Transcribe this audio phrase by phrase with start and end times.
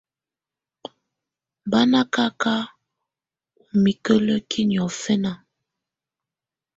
[1.69, 2.71] Bà na kaka ù
[3.83, 5.31] mikǝ́lǝ́ki niɔ̀fɛna.